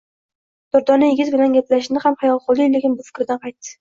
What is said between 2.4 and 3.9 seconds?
qildi-yu, keyin bu fikridan qaytdi